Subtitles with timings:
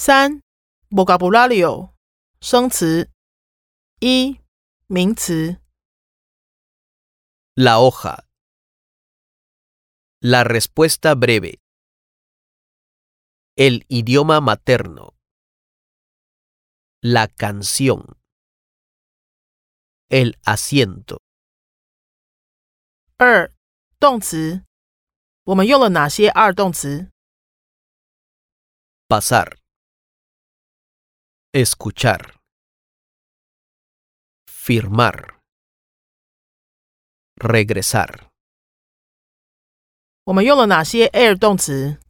[0.00, 0.42] 三，
[0.90, 1.94] vocabulario
[2.40, 3.10] 生词
[4.00, 4.40] 一，
[4.86, 5.60] 名词
[7.54, 8.26] La hoja.
[10.20, 11.58] La respuesta breve.
[13.56, 15.14] El idioma materno.
[17.00, 18.18] La canción.
[20.10, 21.20] El asiento.
[23.16, 23.50] 二，
[23.98, 24.66] 动词。
[25.44, 27.10] 我们用了哪些二动词？
[29.08, 29.56] Pasar.
[31.52, 32.38] Escuchar.
[34.46, 35.36] Firmar.
[37.36, 38.28] Regresar.
[40.24, 42.00] 我们用了哪些 air 动词？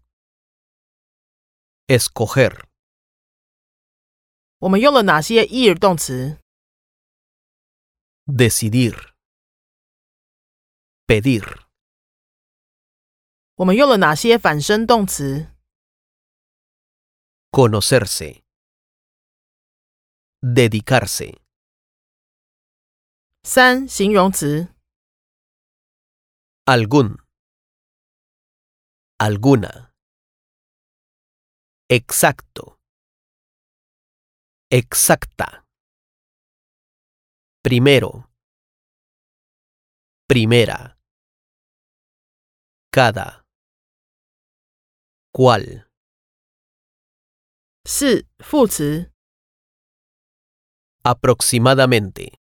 [1.86, 2.64] Escoger.
[4.59, 6.38] 我们用了哪些 ear 动词？
[8.24, 9.12] Decidir.
[11.06, 11.66] Pedir.
[13.56, 15.52] 我们用了哪些反身动词？
[17.50, 18.42] Conocerse.
[20.41, 21.41] Dedicarse.
[23.42, 24.75] 三，形容词。
[26.64, 27.16] Algún.
[29.19, 29.92] Alguna.
[31.89, 32.77] Exacto.
[34.69, 35.64] Exacta.
[37.62, 38.28] Primero.
[40.28, 40.98] Primera.
[42.91, 43.44] Cada.
[45.33, 45.89] Cual.
[47.84, 49.09] 四，副词。
[51.03, 52.41] Aproximadamente.